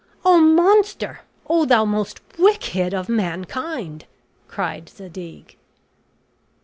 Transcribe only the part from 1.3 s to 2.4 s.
O thou most